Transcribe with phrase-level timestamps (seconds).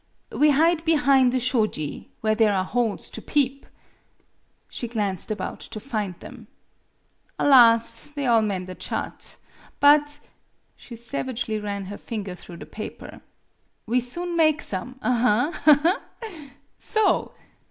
[0.31, 3.67] We hide behine the shoji, where there are holes to peep."
[4.67, 6.47] She glanced about to find them.
[7.37, 8.09] "Alas!
[8.09, 9.35] they all mended shut!
[9.79, 10.19] But"
[10.75, 13.21] she sav agely ran her finger through the paper
[13.85, 16.49] "we soon make some, aha, ha, ha!
[16.79, 17.33] So!"